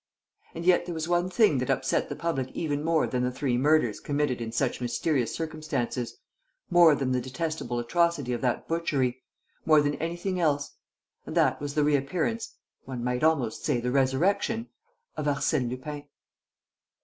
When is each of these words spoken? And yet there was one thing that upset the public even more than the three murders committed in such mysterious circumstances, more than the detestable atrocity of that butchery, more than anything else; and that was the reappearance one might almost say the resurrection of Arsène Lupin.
And 0.55 0.65
yet 0.65 0.85
there 0.87 0.95
was 0.95 1.07
one 1.07 1.29
thing 1.29 1.59
that 1.59 1.69
upset 1.69 2.09
the 2.09 2.15
public 2.15 2.49
even 2.55 2.83
more 2.83 3.05
than 3.05 3.21
the 3.21 3.29
three 3.29 3.55
murders 3.55 3.99
committed 3.99 4.41
in 4.41 4.51
such 4.51 4.81
mysterious 4.81 5.35
circumstances, 5.35 6.17
more 6.71 6.95
than 6.95 7.11
the 7.11 7.21
detestable 7.21 7.77
atrocity 7.77 8.33
of 8.33 8.41
that 8.41 8.67
butchery, 8.67 9.21
more 9.63 9.79
than 9.79 9.93
anything 10.01 10.39
else; 10.39 10.73
and 11.27 11.37
that 11.37 11.61
was 11.61 11.75
the 11.75 11.83
reappearance 11.83 12.55
one 12.85 13.03
might 13.03 13.23
almost 13.23 13.63
say 13.63 13.79
the 13.79 13.91
resurrection 13.91 14.69
of 15.15 15.27
Arsène 15.27 15.69
Lupin. 15.69 16.05